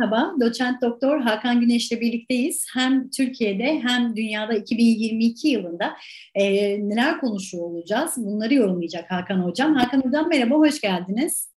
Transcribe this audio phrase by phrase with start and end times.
[0.00, 0.34] merhaba.
[0.40, 2.66] Doçent Doktor Hakan Güneş'le birlikteyiz.
[2.74, 5.96] Hem Türkiye'de hem dünyada 2022 yılında
[6.34, 6.44] e,
[6.88, 8.14] neler konuşuyor olacağız?
[8.16, 9.74] Bunları yorumlayacak Hakan Hocam.
[9.74, 11.50] Hakan Hocam merhaba, hoş geldiniz.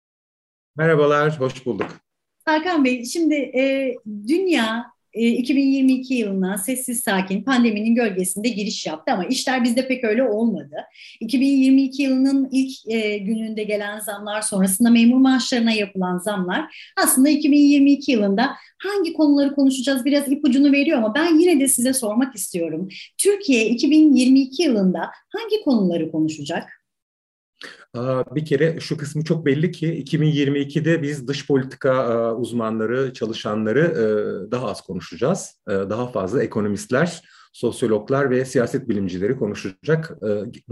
[0.75, 1.87] Merhabalar, hoş bulduk.
[2.45, 3.95] Hakan Bey, şimdi e,
[4.27, 10.23] dünya 2022 e, yılına sessiz sakin pandeminin gölgesinde giriş yaptı ama işler bizde pek öyle
[10.23, 10.75] olmadı.
[11.19, 18.49] 2022 yılının ilk e, gününde gelen zamlar sonrasında memur maaşlarına yapılan zamlar aslında 2022 yılında
[18.77, 22.89] hangi konuları konuşacağız biraz ipucunu veriyor ama ben yine de size sormak istiyorum.
[23.17, 26.82] Türkiye 2022 yılında hangi konuları konuşacak?
[28.35, 33.95] Bir kere şu kısmı çok belli ki 2022'de biz dış politika uzmanları, çalışanları
[34.51, 35.57] daha az konuşacağız.
[35.67, 37.21] Daha fazla ekonomistler,
[37.53, 40.17] sosyologlar ve siyaset bilimcileri konuşacak.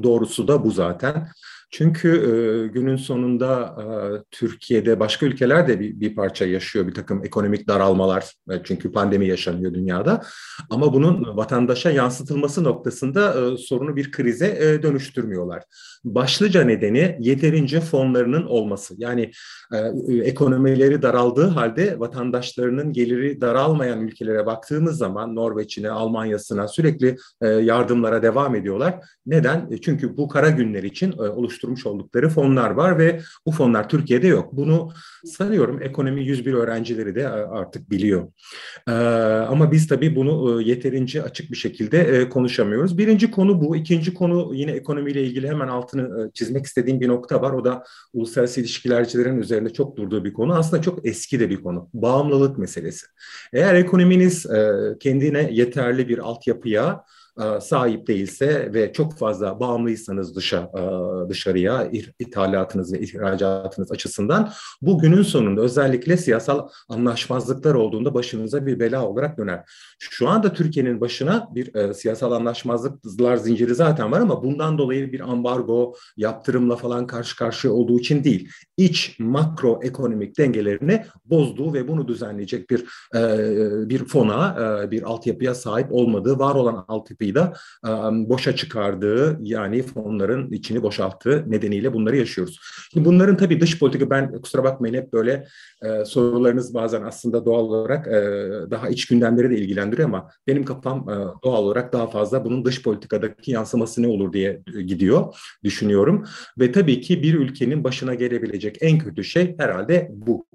[0.03, 1.27] Doğrusu da bu zaten.
[1.71, 3.85] Çünkü e, günün sonunda e,
[4.31, 9.27] Türkiye'de başka ülkeler de bir, bir parça yaşıyor bir takım ekonomik daralmalar e, çünkü pandemi
[9.27, 10.21] yaşanıyor dünyada
[10.69, 15.63] ama bunun vatandaşa yansıtılması noktasında e, sorunu bir krize e, dönüştürmüyorlar.
[16.03, 19.31] Başlıca nedeni yeterince fonlarının olması yani
[19.73, 19.77] e,
[20.13, 28.55] ekonomileri daraldığı halde vatandaşlarının geliri daralmayan ülkelere baktığımız zaman Norveç'ine, Almanya'sına sürekli e, yardımlara devam
[28.55, 29.05] ediyorlar.
[29.25, 29.67] Neden?
[29.71, 33.89] E, çünkü bu kara günler için e, oluşturulmuş oluşturmuş oldukları fonlar var ve bu fonlar
[33.89, 34.49] Türkiye'de yok.
[34.53, 34.91] Bunu
[35.25, 38.27] sanıyorum ekonomi 101 öğrencileri de artık biliyor.
[38.87, 42.97] Ee, ama biz tabii bunu e, yeterince açık bir şekilde e, konuşamıyoruz.
[42.97, 43.75] Birinci konu bu.
[43.75, 47.51] İkinci konu yine ekonomiyle ilgili hemen altını e, çizmek istediğim bir nokta var.
[47.51, 50.53] O da uluslararası ilişkilercilerin üzerinde çok durduğu bir konu.
[50.53, 51.89] Aslında çok eski de bir konu.
[51.93, 53.05] Bağımlılık meselesi.
[53.53, 54.45] Eğer ekonominiz
[54.99, 57.03] kendine yeterli bir altyapıya
[57.61, 60.81] sahip değilse ve çok fazla bağımlıysanız dışa e,
[61.29, 69.37] dışarıya ithalatınız ve ihracatınız açısından bugünün sonunda özellikle siyasal anlaşmazlıklar olduğunda başınıza bir bela olarak
[69.37, 69.63] döner.
[69.99, 75.19] Şu anda Türkiye'nin başına bir e, siyasal anlaşmazlıklar zinciri zaten var ama bundan dolayı bir
[75.19, 78.49] ambargo, yaptırımla falan karşı karşıya olduğu için değil.
[78.77, 82.85] İç makro ekonomik dengelerini bozduğu ve bunu düzenleyecek bir
[83.89, 84.57] bir fona,
[84.91, 86.85] bir altyapıya sahip olmadığı, var olan
[87.35, 87.53] da
[88.11, 92.59] boşa çıkardığı yani fonların içini boşalttığı nedeniyle bunları yaşıyoruz.
[92.93, 95.47] Şimdi bunların tabii dış politika ben kusura bakmayın hep böyle
[96.05, 98.05] sorularınız bazen aslında doğal olarak
[98.71, 101.07] daha iç gündemleri de ilgilendiriyor ama benim kafam
[101.43, 106.25] doğal olarak daha fazla bunun dış politikadaki yansıması ne olur diye gidiyor düşünüyorum
[106.59, 110.45] ve tabii ki bir ülkenin başına gelebilecek en kötü şey herhalde bu.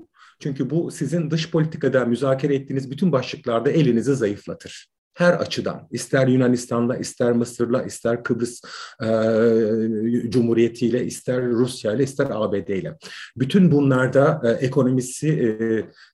[0.40, 6.96] Çünkü bu sizin dış politikada müzakere ettiğiniz bütün başlıklarda elinizi zayıflatır her açıdan ister Yunanistan'la
[6.96, 8.60] ister Mısır'la ister Kıbrıs
[9.02, 9.08] e,
[10.30, 12.96] Cumhuriyeti ile ister Rusya ile ister ABD ile.
[13.36, 15.48] Bütün bunlarda e, ekonomisi e,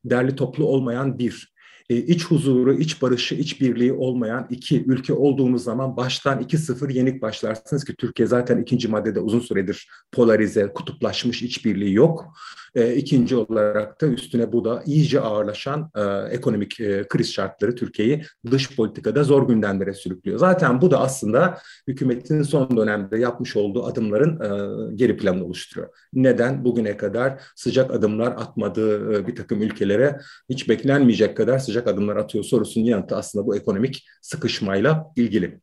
[0.04, 1.52] derli toplu olmayan bir
[1.90, 7.22] e, iç huzuru, iç barışı, iç birliği olmayan iki ülke olduğumuz zaman baştan 2-0 yenik
[7.22, 12.34] başlarsınız ki Türkiye zaten ikinci maddede uzun süredir polarize, kutuplaşmış işbirliği yok.
[12.74, 16.02] E, ikinci olarak da üstüne bu da iyice ağırlaşan e,
[16.34, 20.38] ekonomik e, kriz şartları Türkiye'yi dış politikada zor gündemlere sürüklüyor.
[20.38, 25.88] Zaten bu da aslında hükümetin son dönemde yapmış olduğu adımların e, geri planını oluşturuyor.
[26.12, 26.64] Neden?
[26.64, 32.84] Bugüne kadar sıcak adımlar atmadığı bir takım ülkelere hiç beklenmeyecek kadar sıcak adımlar atıyor sorusunun
[32.84, 35.60] yanıtı aslında bu ekonomik sıkışmayla ilgili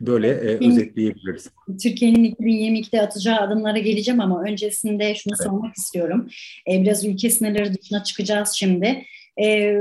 [0.00, 1.50] böyle e, özetleyebiliriz.
[1.82, 5.46] Türkiye'nin 2022'de atacağı adımlara geleceğim ama öncesinde şunu evet.
[5.46, 6.28] sormak istiyorum.
[6.70, 9.04] E, biraz ülke sınırları dışına çıkacağız şimdi.
[9.40, 9.76] E,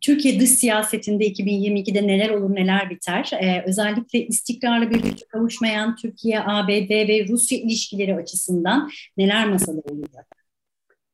[0.00, 3.30] Türkiye dış siyasetinde 2022'de neler olur neler biter?
[3.40, 10.39] E, özellikle istikrarlı bir güç kavuşmayan Türkiye, ABD ve Rusya ilişkileri açısından neler masada olacak?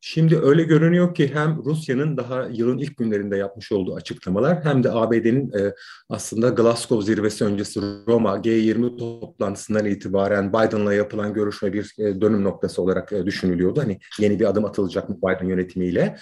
[0.08, 4.92] Şimdi öyle görünüyor ki hem Rusya'nın daha yılın ilk günlerinde yapmış olduğu açıklamalar hem de
[4.92, 5.74] ABD'nin e,
[6.08, 12.82] aslında Glasgow zirvesi öncesi Roma G20 toplantısından itibaren Biden'la yapılan görüşme bir e, dönüm noktası
[12.82, 13.80] olarak e, düşünülüyordu.
[13.80, 16.16] Hani yeni bir adım atılacak mı Biden yönetimiyle.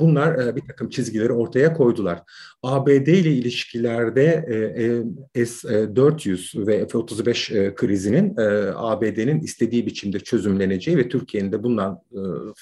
[0.00, 2.22] Bunlar bir takım çizgileri ortaya koydular.
[2.62, 4.44] ABD ile ilişkilerde
[5.34, 8.34] e, e, S-400 ve F-35 e, krizinin
[8.76, 12.00] ABD'nin istediği biçimde çözümleneceği ve Türkiye'nin de bundan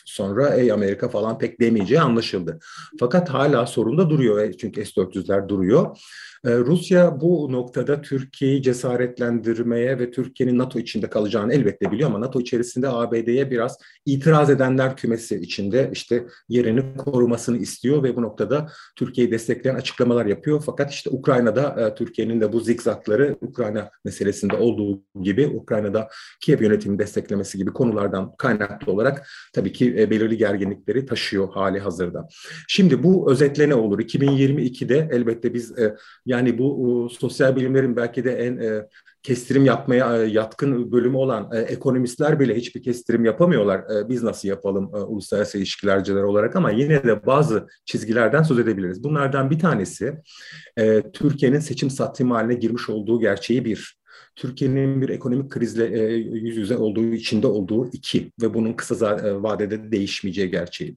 [0.05, 2.59] sonra sonra ey Amerika falan pek demeyeceği anlaşıldı.
[3.01, 5.97] Fakat hala sorun da duruyor çünkü S-400'ler duruyor.
[6.45, 12.89] Rusya bu noktada Türkiye'yi cesaretlendirmeye ve Türkiye'nin NATO içinde kalacağını elbette biliyor ama NATO içerisinde
[12.89, 19.75] ABD'ye biraz itiraz edenler kümesi içinde işte yerini korumasını istiyor ve bu noktada Türkiye'yi destekleyen
[19.75, 20.63] açıklamalar yapıyor.
[20.67, 26.09] Fakat işte Ukrayna'da Türkiye'nin de bu zikzakları Ukrayna meselesinde olduğu gibi Ukrayna'da
[26.41, 32.29] Kiev yönetimi desteklemesi gibi konulardan kaynaklı olarak tabii ki belirli gerginlikleri taşıyor hali hazırda.
[32.69, 33.99] Şimdi bu özetle ne olur?
[33.99, 35.73] 2022'de elbette biz
[36.27, 38.85] yani bu sosyal bilimlerin belki de en
[39.23, 43.85] kestirim yapmaya yatkın bölümü olan ekonomistler bile hiçbir kestirim yapamıyorlar.
[44.09, 49.05] biz nasıl yapalım uluslararası ilişkilerciler olarak ama yine de bazı çizgilerden söz edebiliriz.
[49.05, 50.15] Bunlardan bir tanesi
[51.13, 53.99] Türkiye'nin seçim satım haline girmiş olduğu gerçeği bir.
[54.37, 59.43] Türkiye'nin bir ekonomik krizle e, yüz yüze olduğu, içinde olduğu iki ve bunun kısa e,
[59.43, 60.97] vadede değişmeyeceği gerçeği.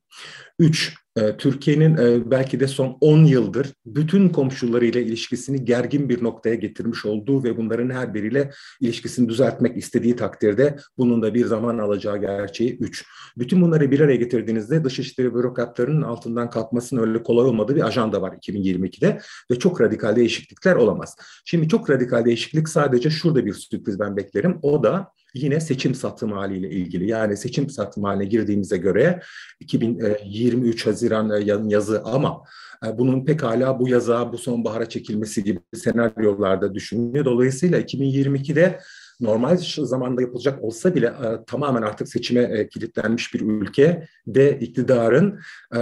[0.59, 6.55] Üç, e, Türkiye'nin e, belki de son 10 yıldır bütün komşularıyla ilişkisini gergin bir noktaya
[6.55, 8.51] getirmiş olduğu ve bunların her biriyle
[8.81, 13.05] ilişkisini düzeltmek istediği takdirde bunun da bir zaman alacağı gerçeği 3.
[13.37, 18.31] Bütün bunları bir araya getirdiğinizde dışişleri bürokratlarının altından kalkmasının öyle kolay olmadığı bir ajanda var
[18.31, 19.19] 2022'de
[19.51, 21.15] ve çok radikal değişiklikler olamaz.
[21.45, 24.59] Şimdi çok radikal değişiklik sadece şurada bir sürpriz ben beklerim.
[24.61, 27.09] O da yine seçim satım haliyle ilgili.
[27.09, 29.19] Yani seçim satım haline girdiğimize göre
[29.59, 32.43] 2023 Haziran e, yazı ama
[32.85, 37.25] e, bunun pekala bu yaza, bu sonbahara çekilmesi gibi senaryolarda düşünülüyor.
[37.25, 38.79] Dolayısıyla 2022'de
[39.21, 45.39] normal zamanda yapılacak olsa bile e, tamamen artık seçime e, kilitlenmiş bir ülke de iktidarın
[45.73, 45.79] e,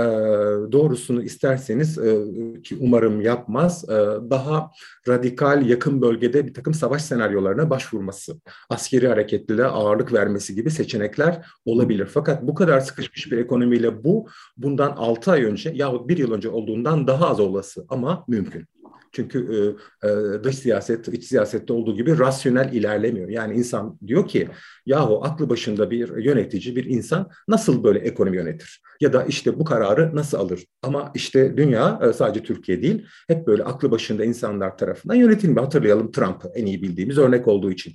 [0.71, 2.23] doğrusunu isterseniz e,
[2.63, 3.93] ki umarım yapmaz e,
[4.29, 4.71] daha
[5.07, 8.35] radikal yakın bölgede bir takım savaş senaryolarına başvurması,
[8.69, 12.05] askeri hareketliliğe ağırlık vermesi gibi seçenekler olabilir.
[12.05, 14.27] Fakat bu kadar sıkışmış bir ekonomiyle bu
[14.57, 18.67] bundan 6 ay önce yahut bir yıl önce olduğundan daha az olası ama mümkün.
[19.15, 23.29] Çünkü e, e, dış siyaset, iç siyasette olduğu gibi rasyonel ilerlemiyor.
[23.29, 24.49] Yani insan diyor ki
[24.85, 28.81] yahu aklı başında bir yönetici, bir insan nasıl böyle ekonomi yönetir?
[29.01, 30.65] Ya da işte bu kararı nasıl alır?
[30.83, 35.63] Ama işte dünya e, sadece Türkiye değil, hep böyle aklı başında insanlar tarafından yönetilmiyor.
[35.63, 37.93] Hatırlayalım Trump'ı en iyi bildiğimiz örnek olduğu için.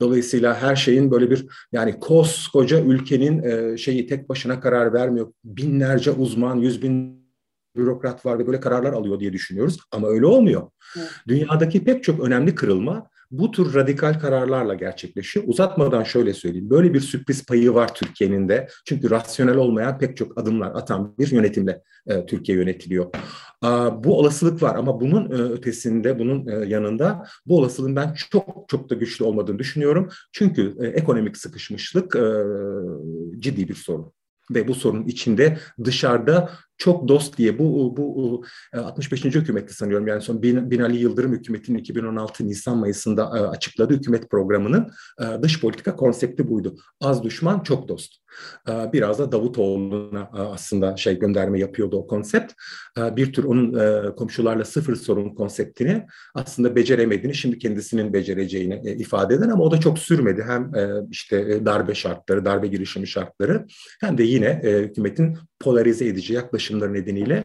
[0.00, 5.32] Dolayısıyla her şeyin böyle bir yani koskoca ülkenin e, şeyi tek başına karar vermiyor.
[5.44, 7.19] Binlerce uzman, yüz bin
[7.76, 9.78] bürokrat var ve böyle kararlar alıyor diye düşünüyoruz.
[9.92, 10.62] Ama öyle olmuyor.
[10.98, 11.08] Evet.
[11.28, 15.44] Dünyadaki pek çok önemli kırılma bu tür radikal kararlarla gerçekleşiyor.
[15.48, 16.70] Uzatmadan şöyle söyleyeyim.
[16.70, 18.68] Böyle bir sürpriz payı var Türkiye'nin de.
[18.84, 23.06] Çünkü rasyonel olmayan pek çok adımlar atan bir yönetimle e, Türkiye yönetiliyor.
[23.64, 23.68] E,
[24.04, 28.90] bu olasılık var ama bunun e, ötesinde, bunun e, yanında bu olasılığın ben çok çok
[28.90, 30.08] da güçlü olmadığını düşünüyorum.
[30.32, 32.24] Çünkü e, ekonomik sıkışmışlık e,
[33.38, 34.12] ciddi bir sorun
[34.50, 38.44] ve bu sorunun içinde dışarıda çok dost diye bu bu
[38.74, 39.24] 65.
[39.24, 44.90] E, hükümette sanıyorum yani son Binali Yıldırım hükümetinin 2016 Nisan Mayıs'ında e, açıkladığı hükümet programının
[45.20, 46.76] e, dış politika konsepti buydu.
[47.00, 48.14] Az düşman çok dost.
[48.92, 52.52] Biraz da Davutoğlu'na aslında şey gönderme yapıyordu o konsept.
[52.98, 53.72] Bir tür onun
[54.16, 59.98] komşularla sıfır sorun konseptini aslında beceremediğini şimdi kendisinin becereceğini ifade eden ama o da çok
[59.98, 60.44] sürmedi.
[60.46, 60.72] Hem
[61.10, 63.66] işte darbe şartları, darbe girişimi şartları
[64.00, 67.44] hem de yine hükümetin polarize edici yaklaşımları nedeniyle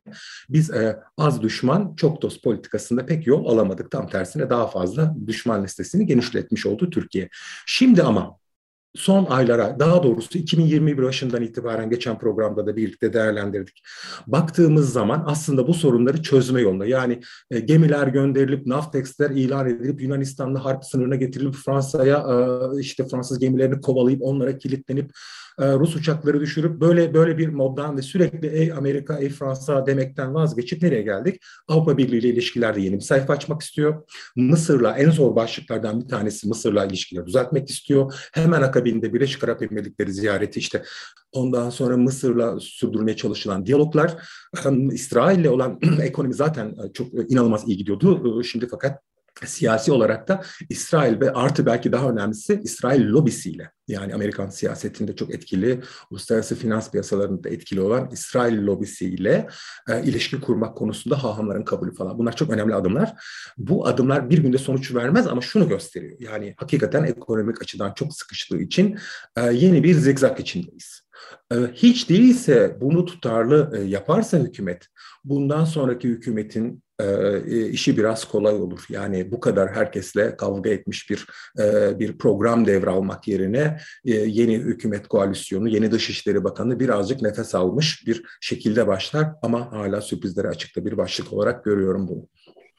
[0.49, 3.91] biz e, az düşman çok dost politikasında pek yol alamadık.
[3.91, 7.29] Tam tersine daha fazla düşman listesini genişletmiş oldu Türkiye.
[7.65, 8.37] Şimdi ama
[8.95, 13.83] son aylara daha doğrusu 2021 başından itibaren geçen programda da birlikte değerlendirdik.
[14.27, 17.21] Baktığımız zaman aslında bu sorunları çözme yolunda yani
[17.51, 23.81] e, gemiler gönderilip Naftex'ler ilan edilip Yunanistan'la harp sınırına getirilip Fransa'ya e, işte Fransız gemilerini
[23.81, 25.11] kovalayıp onlara kilitlenip
[25.59, 30.81] Rus uçakları düşürüp böyle böyle bir moddan ve sürekli ey Amerika, ey Fransa demekten vazgeçip
[30.81, 31.41] nereye geldik?
[31.67, 34.03] Avrupa Birliği ile ilişkilerde yeni bir sayfa açmak istiyor.
[34.35, 38.13] Mısır'la en zor başlıklardan bir tanesi Mısır'la ilişkileri düzeltmek istiyor.
[38.33, 40.83] Hemen akabinde Birleşik Arap Emirlikleri ziyareti işte
[41.31, 44.15] ondan sonra Mısır'la sürdürmeye çalışılan diyaloglar
[44.91, 48.43] İsrail'le olan ekonomi zaten çok inanılmaz iyi gidiyordu.
[48.43, 49.01] Şimdi fakat
[49.45, 55.33] siyasi olarak da İsrail ve artı belki daha önemlisi İsrail lobisiyle yani Amerikan siyasetinde çok
[55.33, 59.47] etkili, uluslararası finans piyasalarında etkili olan İsrail lobisiyle
[59.89, 62.19] e, ilişki kurmak konusunda hahamların kabulü falan.
[62.19, 63.13] Bunlar çok önemli adımlar.
[63.57, 66.17] Bu adımlar bir günde sonuç vermez ama şunu gösteriyor.
[66.19, 68.99] Yani hakikaten ekonomik açıdan çok sıkıştığı için
[69.37, 71.01] e, yeni bir zigzag içindeyiz.
[71.51, 74.87] E, hiç değilse bunu tutarlı e, yaparsa hükümet,
[75.23, 78.85] bundan sonraki hükümetin e, işi biraz kolay olur.
[78.89, 81.27] Yani bu kadar herkesle kavga etmiş bir
[81.59, 88.07] e, bir program devralmak yerine e, yeni hükümet koalisyonu, yeni Dışişleri Bakanı birazcık nefes almış
[88.07, 92.27] bir şekilde başlar ama hala sürprizlere açıkta bir başlık olarak görüyorum bunu.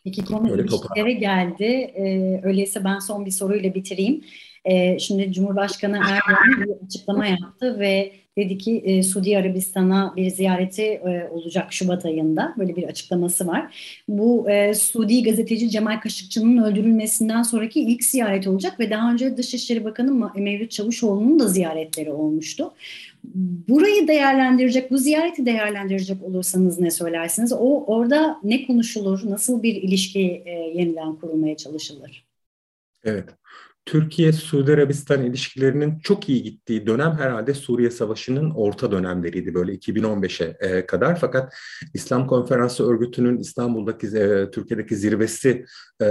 [0.04, 1.64] Peki konu ilişkilere geldi.
[1.64, 4.24] Ee, öyleyse ben son bir soruyla bitireyim.
[4.70, 10.82] Ee, şimdi Cumhurbaşkanı Erdoğan bir açıklama yaptı ve dedi ki e, Suudi Arabistan'a bir ziyareti
[10.82, 12.54] e, olacak Şubat ayında.
[12.58, 14.02] Böyle bir açıklaması var.
[14.08, 19.84] Bu e, Suudi gazeteci Cemal Kaşıkçı'nın öldürülmesinden sonraki ilk ziyaret olacak ve daha önce Dışişleri
[19.84, 22.72] Bakanı Mevlüt Çavuşoğlu'nun da ziyaretleri olmuştu.
[23.68, 27.52] Burayı değerlendirecek, bu ziyareti değerlendirecek olursanız ne söylersiniz?
[27.52, 32.26] O orada ne konuşulur, nasıl bir ilişki e, yeniden kurulmaya çalışılır?
[33.04, 33.24] Evet.
[33.86, 40.86] Türkiye-Suudi Arabistan ilişkilerinin çok iyi gittiği dönem herhalde Suriye Savaşı'nın orta dönemleriydi böyle 2015'e e,
[40.86, 41.18] kadar.
[41.20, 41.54] Fakat
[41.94, 45.64] İslam Konferansı Örgütü'nün İstanbul'daki, e, Türkiye'deki zirvesi
[46.00, 46.06] e,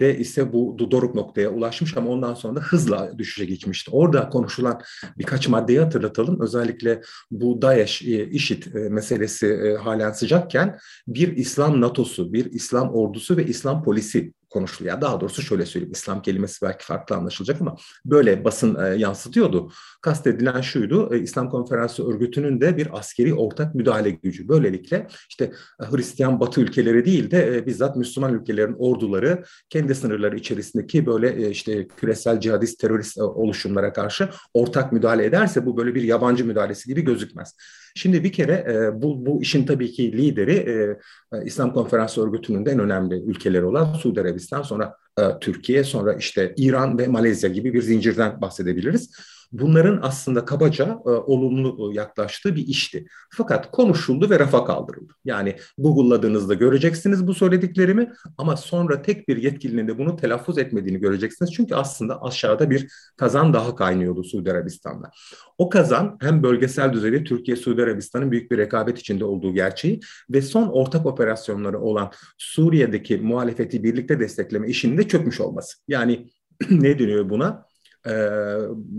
[0.00, 3.90] de ise bu doruk noktaya ulaşmış ama ondan sonra da hızla düşüşe geçmişti.
[3.94, 4.80] Orada konuşulan
[5.18, 6.40] birkaç maddeyi hatırlatalım.
[6.40, 7.00] Özellikle
[7.30, 10.78] bu DAEŞ, IŞİD meselesi halen sıcakken
[11.08, 15.00] bir İslam NATO'su, bir İslam ordusu ve İslam polisi konuşuluyor.
[15.00, 19.72] Daha doğrusu şöyle söyleyeyim, İslam kelimesi belki farklı anlaşılacak ama böyle basın e, yansıtıyordu.
[20.02, 24.48] Kastedilen şuydu, e, İslam Konferansı Örgütü'nün de bir askeri ortak müdahale gücü.
[24.48, 30.36] Böylelikle işte e, Hristiyan Batı ülkeleri değil de e, bizzat Müslüman ülkelerin orduları kendi sınırları
[30.36, 35.94] içerisindeki böyle e, işte küresel cihadist terörist e, oluşumlara karşı ortak müdahale ederse bu böyle
[35.94, 37.56] bir yabancı müdahalesi gibi gözükmez.
[37.94, 40.98] Şimdi bir kere e, bu, bu işin tabii ki lideri e,
[41.36, 46.54] e, İslam Konferansı Örgütü'nün en önemli ülkeleri olan Suudi Arabistan, sonra e, Türkiye, sonra işte
[46.56, 49.10] İran ve Malezya gibi bir zincirden bahsedebiliriz
[49.52, 53.06] bunların aslında kabaca e, olumlu yaklaştığı bir işti.
[53.30, 55.12] Fakat konuşuldu ve rafa kaldırıldı.
[55.24, 61.52] Yani Google'ladığınızda göreceksiniz bu söylediklerimi ama sonra tek bir yetkilinin de bunu telaffuz etmediğini göreceksiniz.
[61.52, 65.10] Çünkü aslında aşağıda bir kazan daha kaynıyordu Suudi Arabistan'da.
[65.58, 70.42] O kazan hem bölgesel düzeyde Türkiye Suudi Arabistan'ın büyük bir rekabet içinde olduğu gerçeği ve
[70.42, 75.78] son ortak operasyonları olan Suriye'deki muhalefeti birlikte destekleme işinin de çökmüş olması.
[75.88, 76.26] Yani
[76.70, 77.71] ne deniyor buna?
[78.06, 78.12] E,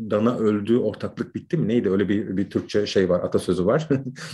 [0.09, 1.67] dana öldü, ortaklık bitti mi?
[1.67, 1.89] Neydi?
[1.89, 3.89] Öyle bir, bir Türkçe şey var, atasözü var.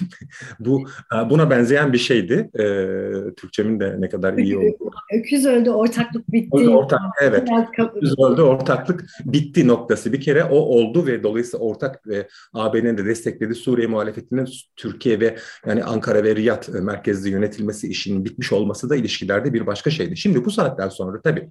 [0.60, 0.84] Bu
[1.16, 2.50] e, buna benzeyen bir şeydi.
[2.60, 2.66] E,
[3.36, 4.92] Türkçemin de ne kadar iyi oldu.
[5.14, 6.58] Öküz öldü, ortaklık bitti.
[6.58, 7.50] Öldü, ortak, evet.
[7.78, 10.14] Öküz öldü, ortaklık bitti noktası.
[10.14, 15.36] Bir kere o oldu ve dolayısıyla ortak ve AB'nin de desteklediği Suriye muhalefetinin Türkiye ve
[15.66, 20.18] yani Ankara ve Riyad merkezli yönetilmesi işinin bitmiş olması da ilişkilerde bir başka şeydi.
[20.18, 21.50] Şimdi bu saatten sonra tabii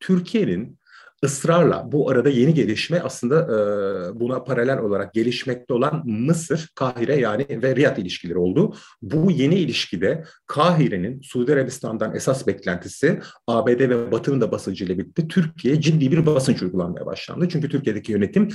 [0.00, 0.79] Türkiye'nin
[1.24, 7.46] ısrarla bu arada yeni gelişme aslında e, buna paralel olarak gelişmekte olan Mısır, Kahire yani
[7.50, 8.74] ve Riyad ilişkileri oldu.
[9.02, 15.80] Bu yeni ilişkide Kahire'nin Suudi Arabistan'dan esas beklentisi ABD ve Batı'nın da basıncıyla birlikte Türkiye'ye
[15.80, 17.48] ciddi bir basınç uygulanmaya başlandı.
[17.48, 18.48] Çünkü Türkiye'deki yönetim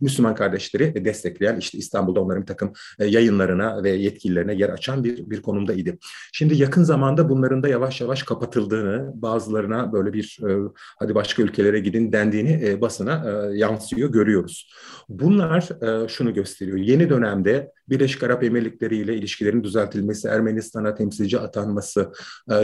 [0.00, 5.30] Müslüman kardeşleri destekleyen işte İstanbul'da onların bir takım e, yayınlarına ve yetkililerine yer açan bir,
[5.30, 5.98] bir konumdaydı.
[6.32, 11.80] Şimdi yakın zamanda bunların da yavaş yavaş kapatıldığını, bazılarına böyle bir e, hadi başka ülkelere
[11.80, 14.70] gidin dendiğini e, basına yansıyor, görüyoruz.
[15.08, 15.68] Bunlar
[16.08, 16.78] şunu gösteriyor.
[16.78, 22.12] Yeni dönemde Birleşik Arap Emirlikleri ile ilişkilerin düzeltilmesi, Ermenistan'a temsilci atanması,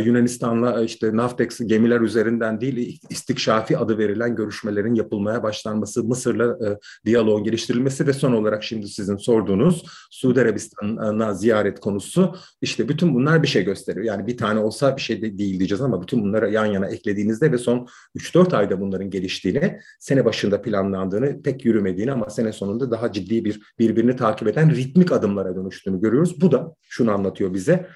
[0.04, 6.78] Yunanistan'la işte Naftex gemiler üzerinden değil istikşafi adı verilen görüşmelerin yapılmaya başlanması, Mısır'la
[7.14, 13.42] diyaloğun geliştirilmesi ve son olarak şimdi sizin sorduğunuz Suudi Arabistan'a ziyaret konusu işte bütün bunlar
[13.42, 14.06] bir şey gösteriyor.
[14.06, 17.52] Yani bir tane olsa bir şey de değil diyeceğiz ama bütün bunları yan yana eklediğinizde
[17.52, 23.12] ve son 3-4 ayda bunların geliştiğini, sene başında planlandığını, pek yürümediğini ama sene sonunda daha
[23.12, 26.40] ciddi bir birbirini takip eden ritmik adımlara dönüştüğünü görüyoruz.
[26.40, 27.86] Bu da şunu anlatıyor bize.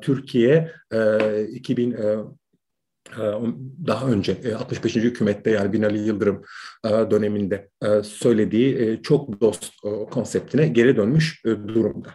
[0.00, 0.72] Türkiye
[1.52, 2.16] 2000 ee,
[3.86, 4.96] daha önce 65.
[4.96, 6.42] E, hükümette yani Binali Yıldırım
[6.84, 9.72] e, döneminde e, söylediği çok dost
[10.10, 12.10] konseptine geri dönmüş durumda.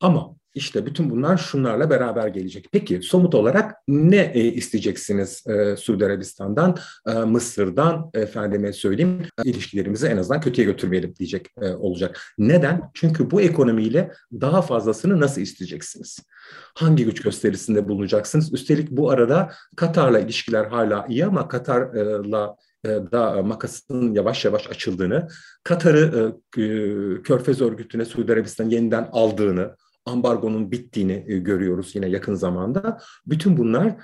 [0.00, 2.68] Ama işte bütün bunlar şunlarla beraber gelecek.
[2.72, 5.44] Peki somut olarak ne isteyeceksiniz
[5.78, 6.76] Suudi Arabistan'dan,
[7.26, 11.46] Mısır'dan efendime söyleyeyim ilişkilerimizi en azından kötüye götürmeyelim diyecek
[11.78, 12.20] olacak.
[12.38, 12.90] Neden?
[12.94, 16.18] Çünkü bu ekonomiyle daha fazlasını nasıl isteyeceksiniz?
[16.74, 18.52] hangi güç gösterisinde bulunacaksınız?
[18.52, 25.28] Üstelik bu arada Katar'la ilişkiler hala iyi ama Katar'la e, da makasının yavaş yavaş açıldığını,
[25.64, 32.98] Katar'ı e, Körfez örgütüne Suudi Arabistan yeniden aldığını, ambargonun bittiğini e, görüyoruz yine yakın zamanda.
[33.26, 33.94] Bütün bunlar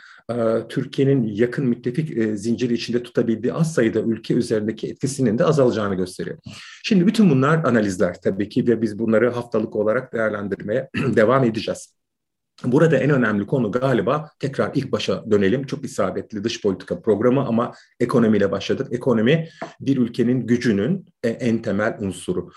[0.69, 6.39] Türkiye'nin yakın müttefik zinciri içinde tutabildiği az sayıda ülke üzerindeki etkisinin de azalacağını gösteriyor.
[6.85, 11.99] Şimdi bütün bunlar analizler tabii ki ve biz bunları haftalık olarak değerlendirmeye devam edeceğiz.
[12.65, 15.67] Burada en önemli konu galiba tekrar ilk başa dönelim.
[15.67, 18.89] Çok isabetli dış politika programı ama ekonomiyle başladık.
[18.91, 19.49] Ekonomi
[19.81, 22.51] bir ülkenin gücünün en temel unsuru.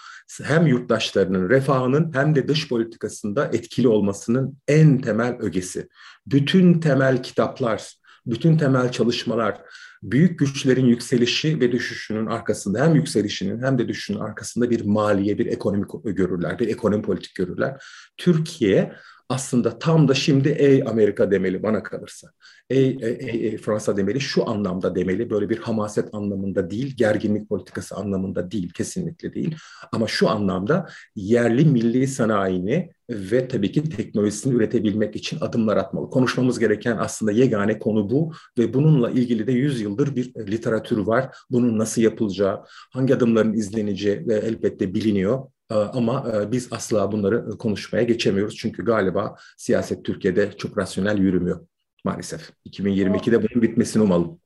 [0.43, 5.87] Hem yurttaşlarının refahının hem de dış politikasında etkili olmasının en temel ögesi.
[6.27, 7.93] Bütün temel kitaplar,
[8.25, 9.61] bütün temel çalışmalar
[10.03, 15.45] büyük güçlerin yükselişi ve düşüşünün arkasında hem yükselişinin hem de düşüşünün arkasında bir maliye, bir
[15.45, 17.83] ekonomik görürler, bir ekonomi politik görürler.
[18.17, 18.93] Türkiye
[19.31, 22.27] aslında tam da şimdi ey Amerika demeli bana kalırsa.
[22.69, 27.95] Ey, ey, ey Fransa demeli şu anlamda demeli böyle bir hamaset anlamında değil, gerginlik politikası
[27.95, 29.55] anlamında değil, kesinlikle değil.
[29.91, 36.09] Ama şu anlamda yerli milli sanayini ve tabii ki teknolojisini üretebilmek için adımlar atmalı.
[36.09, 41.35] Konuşmamız gereken aslında yegane konu bu ve bununla ilgili de 100 yıldır bir literatür var.
[41.49, 45.47] Bunun nasıl yapılacağı, hangi adımların izleneceği elbette biliniyor.
[45.71, 48.55] Ee, ama e, biz asla bunları konuşmaya geçemiyoruz.
[48.57, 51.67] Çünkü galiba siyaset Türkiye'de çok rasyonel yürümüyor
[52.03, 52.51] maalesef.
[52.65, 54.39] 2022'de bunun bitmesini umalım.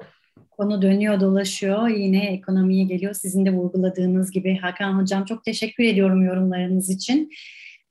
[0.51, 3.13] Konu dönüyor dolaşıyor yine ekonomiye geliyor.
[3.13, 7.31] Sizin de vurguladığınız gibi Hakan Hocam çok teşekkür ediyorum yorumlarınız için.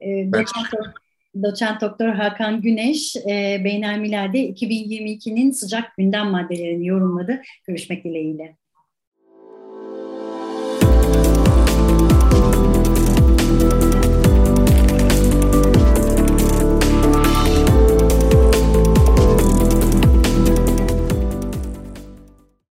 [0.00, 0.94] Ee, doçent,
[1.42, 7.42] doçent Doktor Hakan Güneş e, Beynelmiler'de 2022'nin sıcak gündem maddelerini yorumladı.
[7.66, 8.56] Görüşmek dileğiyle.